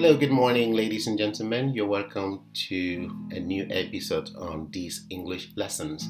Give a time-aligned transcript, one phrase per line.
[0.00, 1.74] Hello, good morning, ladies and gentlemen.
[1.74, 6.08] You're welcome to a new episode on these English lessons.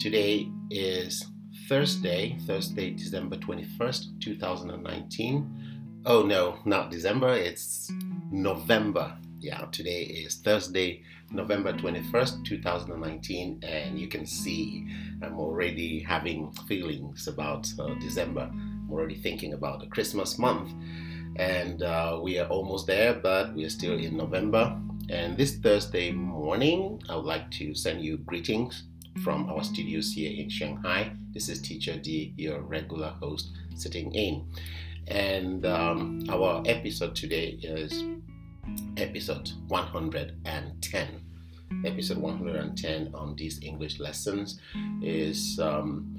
[0.00, 1.24] Today is
[1.68, 6.02] Thursday, Thursday, December 21st, 2019.
[6.04, 7.88] Oh no, not December, it's
[8.32, 9.16] November.
[9.38, 14.88] Yeah, today is Thursday, November 21st, 2019, and you can see
[15.22, 18.50] I'm already having feelings about uh, December.
[18.50, 20.72] I'm already thinking about the Christmas month,
[21.36, 24.78] and uh, we are almost there, but we are still in November.
[25.10, 28.84] And this Thursday morning, I would like to send you greetings
[29.22, 31.12] from our studios here in Shanghai.
[31.32, 34.46] This is Teacher D, your regular host, sitting in.
[35.08, 38.04] And um, our episode today is
[38.96, 41.20] episode 110.
[41.84, 44.60] Episode 110 on these English lessons
[45.02, 46.16] is um,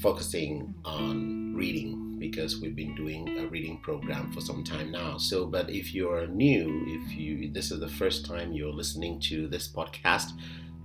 [0.00, 5.18] focusing on reading because we've been doing a reading program for some time now.
[5.18, 9.46] So, but if you're new, if you this is the first time you're listening to
[9.46, 10.30] this podcast,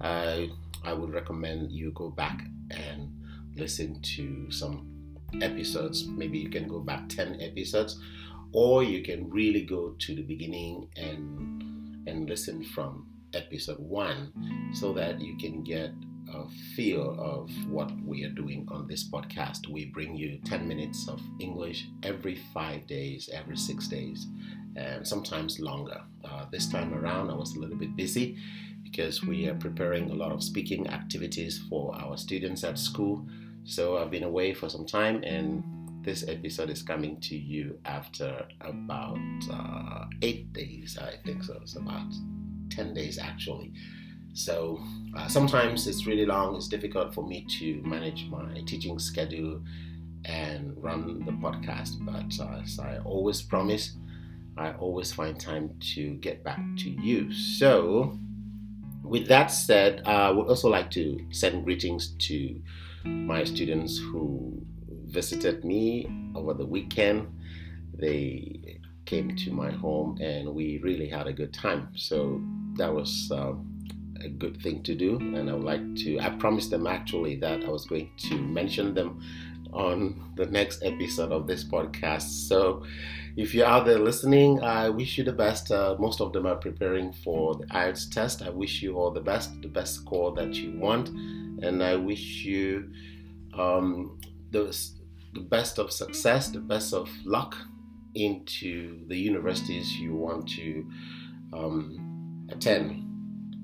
[0.01, 0.41] uh,
[0.83, 3.09] I would recommend you go back and
[3.55, 4.85] listen to some
[5.41, 6.07] episodes.
[6.07, 7.97] Maybe you can go back 10 episodes,
[8.51, 14.33] or you can really go to the beginning and and listen from episode one
[14.73, 15.91] so that you can get
[16.33, 19.67] a feel of what we are doing on this podcast.
[19.69, 24.27] We bring you 10 minutes of English every five days, every six days,
[24.75, 26.01] and sometimes longer.
[26.23, 28.37] Uh, this time around, I was a little bit busy
[28.83, 33.27] because we are preparing a lot of speaking activities for our students at school.
[33.63, 35.63] So I've been away for some time, and
[36.03, 39.19] this episode is coming to you after about
[39.51, 41.59] uh, eight days, I think so.
[41.61, 42.11] It's about
[42.69, 43.73] 10 days actually.
[44.39, 44.79] So
[45.17, 49.61] uh, sometimes it's really long, it's difficult for me to manage my teaching schedule
[50.23, 53.97] and run the podcast, but uh, as I always promise,
[54.55, 57.33] I always find time to get back to you.
[57.33, 58.17] So,
[59.03, 62.61] with that said, I would also like to send greetings to
[63.03, 64.61] my students who
[65.03, 67.27] visited me over the weekend.
[67.93, 71.89] They came to my home and we really had a good time.
[71.95, 72.41] So
[72.77, 73.53] that was uh,
[74.23, 75.17] a good thing to do.
[75.17, 78.93] And I would like to, I promised them actually that I was going to mention
[78.93, 79.21] them
[79.71, 82.47] on the next episode of this podcast.
[82.47, 82.83] So
[83.35, 85.71] if you're out there listening, I wish you the best.
[85.71, 88.41] Uh, most of them are preparing for the IELTS test.
[88.41, 91.09] I wish you all the best, the best score that you want.
[91.09, 92.91] And I wish you
[93.53, 94.19] um,
[94.51, 94.75] the,
[95.33, 97.55] the best of success, the best of luck
[98.15, 100.89] into the universities you want to
[101.53, 103.08] um, attend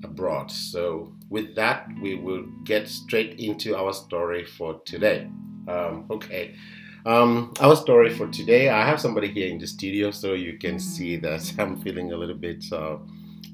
[0.06, 0.50] abroad.
[0.50, 5.28] So, with that, we will get straight into our story for today.
[5.68, 6.54] Um, okay.
[7.04, 10.78] Um, our story for today, I have somebody here in the studio, so you can
[10.80, 12.96] see that I'm feeling a little bit, uh,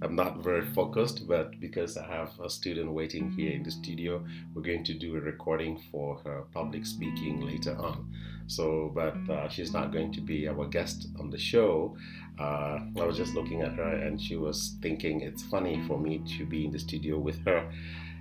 [0.01, 4.25] I'm not very focused, but because I have a student waiting here in the studio,
[4.55, 8.11] we're going to do a recording for her public speaking later on.
[8.47, 11.97] So, but uh, she's not going to be our guest on the show.
[12.39, 16.23] Uh, I was just looking at her and she was thinking it's funny for me
[16.39, 17.71] to be in the studio with her.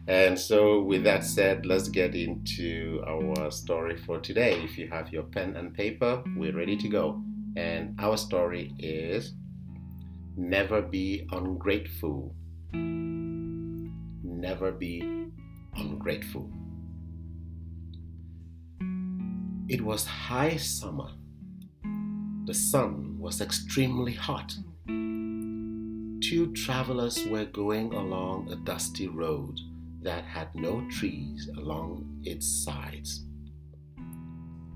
[0.08, 4.60] And so, with that said, let's get into our story for today.
[4.64, 7.22] If you have your pen and paper, we're ready to go.
[7.56, 9.34] And our story is
[10.36, 12.34] Never Be Ungrateful.
[14.42, 15.30] Never be
[15.76, 16.52] ungrateful.
[19.72, 21.12] It was high summer.
[22.44, 24.54] The sun was extremely hot.
[24.86, 29.58] Two travelers were going along a dusty road
[30.02, 33.24] that had no trees along its sides.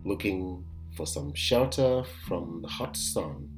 [0.06, 0.64] Looking
[0.96, 3.50] for some shelter from the hot sun,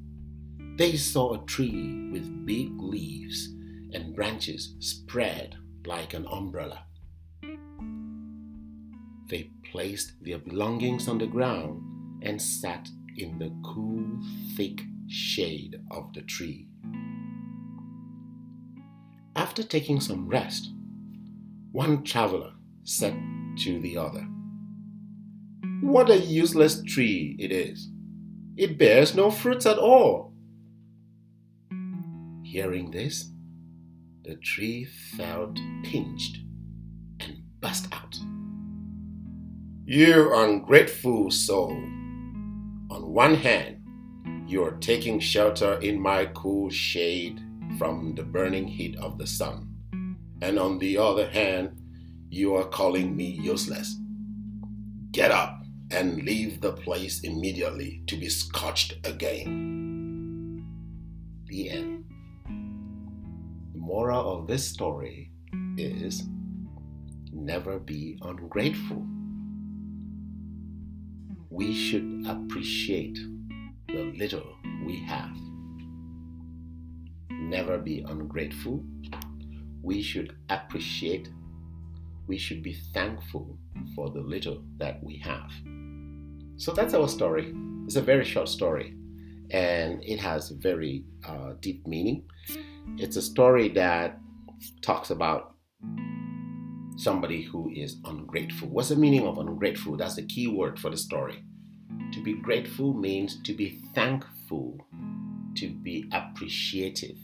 [0.79, 3.47] they saw a tree with big leaves
[3.93, 5.55] and branches spread
[5.85, 6.87] like an umbrella.
[9.29, 11.79] They placed their belongings on the ground
[12.23, 14.03] and sat in the cool,
[14.55, 16.67] thick shade of the tree.
[19.35, 20.71] After taking some rest,
[21.71, 22.53] one traveler
[22.85, 23.15] said
[23.59, 24.27] to the other,
[25.81, 27.87] What a useless tree it is!
[28.55, 30.33] It bears no fruits at all.
[32.43, 33.29] Hearing this,
[34.23, 36.39] the tree felt pinched
[37.19, 38.17] and burst out.
[39.89, 41.71] You ungrateful soul!
[41.71, 43.77] On one hand,
[44.45, 47.39] you are taking shelter in my cool shade
[47.77, 51.79] from the burning heat of the sun, and on the other hand,
[52.29, 53.95] you are calling me useless.
[55.13, 60.65] Get up and leave the place immediately to be scorched again.
[61.45, 62.03] The end.
[63.71, 65.31] The moral of this story
[65.77, 66.23] is
[67.31, 69.07] never be ungrateful.
[71.49, 73.17] We should appreciate
[73.87, 74.55] the little
[74.85, 75.35] we have.
[77.29, 78.83] Never be ungrateful.
[79.81, 81.29] We should appreciate,
[82.27, 83.57] we should be thankful
[83.95, 85.51] for the little that we have.
[86.57, 87.53] So that's our story.
[87.85, 88.95] It's a very short story
[89.51, 92.23] and it has very uh, deep meaning.
[92.97, 94.19] It's a story that
[94.81, 95.55] talks about
[96.97, 98.67] somebody who is ungrateful.
[98.67, 99.95] What's the meaning of ungrateful?
[99.95, 101.43] That's the key word for the story.
[102.13, 104.77] To be grateful means to be thankful,
[105.55, 107.17] to be appreciative.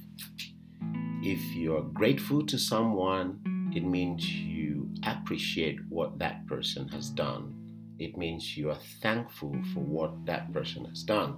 [1.24, 7.56] If you're grateful to someone, it means you appreciate what that person has done.
[7.98, 11.38] It means you are thankful for what that person has done.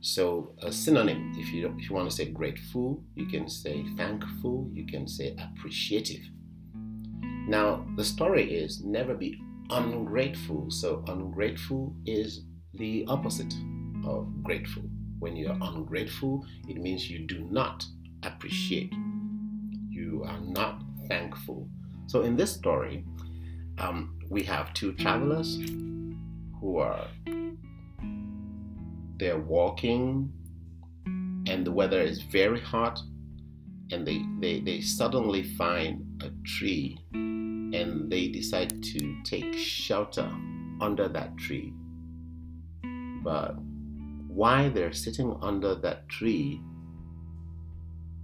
[0.00, 4.70] So a synonym, if you if you want to say grateful, you can say thankful,
[4.72, 6.20] you can say appreciative.
[7.46, 9.38] Now the story is never be
[9.70, 10.70] ungrateful.
[10.70, 12.44] So ungrateful is
[12.74, 13.54] the opposite
[14.06, 14.84] of grateful.
[15.18, 17.84] When you are ungrateful, it means you do not
[18.22, 18.92] appreciate.
[19.88, 21.68] You are not thankful.
[22.06, 23.04] So in this story,
[23.78, 25.58] um, we have two travelers
[26.60, 27.06] who are
[29.16, 30.32] they're walking
[31.46, 33.00] and the weather is very hot
[33.90, 36.98] and they, they, they suddenly find a tree
[37.74, 40.30] and they decide to take shelter
[40.80, 41.72] under that tree.
[43.22, 43.56] But
[44.28, 46.60] while they're sitting under that tree,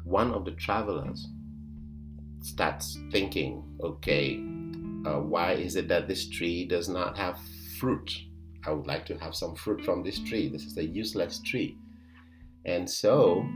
[0.05, 1.27] one of the travelers
[2.43, 4.37] starts thinking, okay,
[5.07, 7.39] uh, why is it that this tree does not have
[7.79, 8.11] fruit?
[8.67, 10.49] I would like to have some fruit from this tree.
[10.49, 11.79] This is a useless tree.
[12.67, 13.47] And so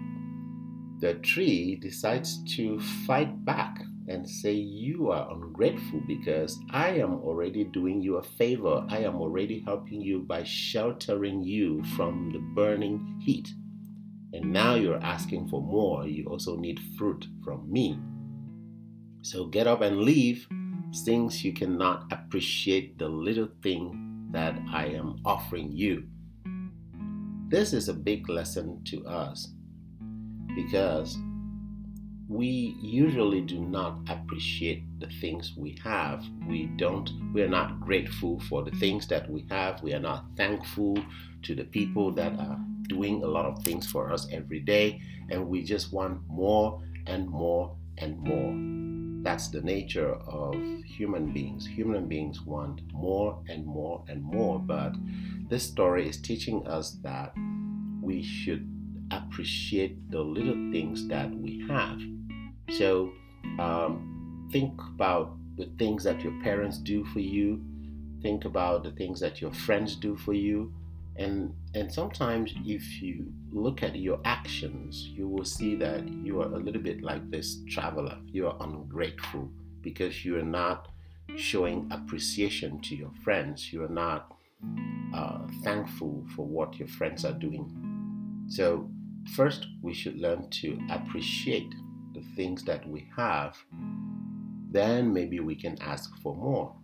[1.01, 3.79] the tree decides to fight back
[4.09, 8.85] and say, You are ungrateful because I am already doing you a favor.
[8.89, 13.49] I am already helping you by sheltering you from the burning heat.
[14.33, 16.07] And now you're asking for more.
[16.07, 17.99] You also need fruit from me.
[19.23, 20.47] So get up and leave
[20.91, 26.05] since you cannot appreciate the little thing that I am offering you.
[27.49, 29.49] This is a big lesson to us
[30.57, 31.17] because
[32.35, 36.25] we usually do not appreciate the things we have.
[36.49, 39.81] We don't, we are not grateful for the things that we have.
[39.85, 40.99] We are not thankful
[41.43, 42.59] to the people that are
[42.89, 45.01] doing a lot of things for us every day.
[45.31, 48.53] And we just want more and more and more.
[49.23, 51.65] That's the nature of human beings.
[51.65, 54.97] Human beings want more and more and more, but
[55.49, 57.33] this story is teaching us that
[58.03, 58.69] we should
[59.13, 62.01] appreciate the little things that we have.
[62.71, 63.13] So,
[63.59, 67.63] um, think about the things that your parents do for you,
[68.23, 70.73] think about the things that your friends do for you,
[71.17, 76.47] and and sometimes if you look at your actions you will see that you are
[76.47, 78.19] a little bit like this traveler.
[78.27, 79.49] You are ungrateful
[79.81, 80.89] because you are not
[81.37, 83.73] showing appreciation to your friends.
[83.73, 84.33] You are not
[85.15, 87.71] uh, thankful for what your friends are doing.
[88.49, 88.91] So
[89.35, 91.73] first we should learn to appreciate
[92.37, 93.57] things that we have
[94.71, 96.75] then maybe we can ask for more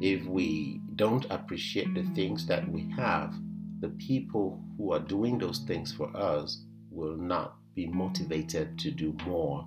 [0.00, 3.34] if we don't appreciate the things that we have,
[3.80, 9.14] the people who are doing those things for us will not be motivated to do
[9.26, 9.66] more.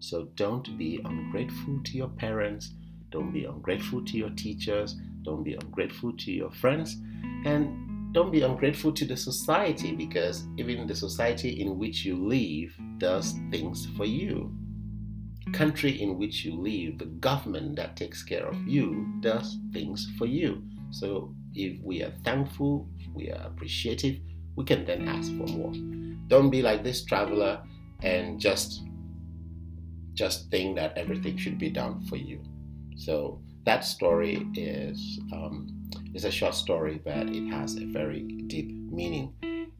[0.00, 2.74] So don't be ungrateful to your parents,
[3.10, 6.96] don't be ungrateful to your teachers, don't be ungrateful to your friends,
[7.44, 7.81] and
[8.12, 13.34] don't be ungrateful to the society because even the society in which you live does
[13.50, 14.54] things for you
[15.52, 20.26] country in which you live, the government that takes care of you, does things for
[20.26, 20.62] you.
[20.90, 24.16] So if we are thankful, we are appreciative,
[24.56, 25.72] we can then ask for more.
[26.28, 27.62] Don't be like this traveler
[28.02, 28.82] and just
[30.14, 32.42] just think that everything should be done for you.
[32.96, 35.68] So that story is um,
[36.14, 39.32] is a short story, but it has a very deep meaning.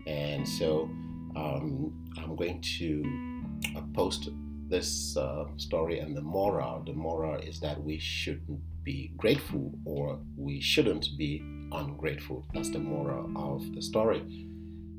[0.07, 0.91] And so
[1.37, 4.31] um, I'm going to uh, post
[4.69, 6.83] this uh, story and the moral.
[6.85, 12.47] The moral is that we shouldn't be grateful or we shouldn't be ungrateful.
[12.55, 14.21] That's the moral of the story.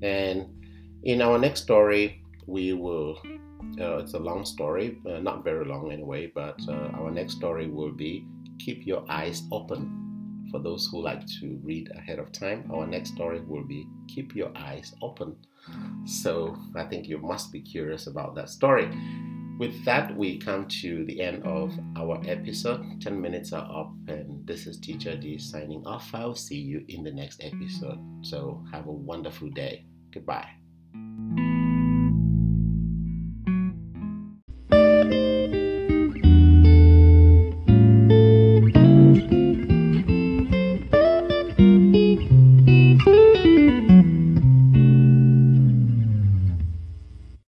[0.01, 0.47] And
[1.03, 3.19] in our next story, we will,
[3.79, 7.67] uh, it's a long story, uh, not very long anyway, but uh, our next story
[7.67, 8.25] will be
[8.59, 10.02] keep your eyes open
[10.53, 13.15] for those who like to read ahead of time, our next mm.
[13.15, 15.35] story will be Keep Your Eyes Open.
[16.05, 18.87] So I think you must be curious about that story.
[19.57, 23.01] With that, we come to the end of our episode.
[23.01, 26.09] 10 minutes are up, and this is Teacher D signing off.
[26.13, 27.99] I'll see you in the next episode.
[28.21, 29.85] So have a wonderful day.
[30.11, 30.49] Goodbye.